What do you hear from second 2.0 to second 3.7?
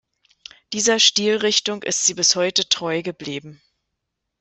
sie bis heute treu geblieben.